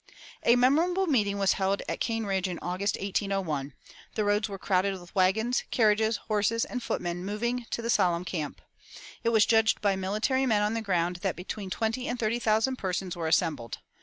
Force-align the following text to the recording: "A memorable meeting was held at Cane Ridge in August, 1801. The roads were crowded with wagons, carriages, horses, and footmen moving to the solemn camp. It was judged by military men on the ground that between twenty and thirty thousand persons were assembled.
"A 0.43 0.55
memorable 0.55 1.05
meeting 1.05 1.37
was 1.37 1.53
held 1.53 1.83
at 1.87 1.99
Cane 1.99 2.23
Ridge 2.25 2.47
in 2.47 2.57
August, 2.57 2.95
1801. 2.99 3.75
The 4.15 4.23
roads 4.25 4.49
were 4.49 4.57
crowded 4.57 4.99
with 4.99 5.13
wagons, 5.13 5.61
carriages, 5.69 6.17
horses, 6.27 6.65
and 6.65 6.81
footmen 6.81 7.23
moving 7.23 7.65
to 7.69 7.83
the 7.83 7.89
solemn 7.91 8.25
camp. 8.25 8.61
It 9.23 9.29
was 9.29 9.45
judged 9.45 9.79
by 9.79 9.95
military 9.95 10.47
men 10.47 10.63
on 10.63 10.73
the 10.73 10.81
ground 10.81 11.17
that 11.17 11.35
between 11.35 11.69
twenty 11.69 12.07
and 12.07 12.17
thirty 12.19 12.39
thousand 12.39 12.77
persons 12.77 13.15
were 13.15 13.27
assembled. 13.27 13.77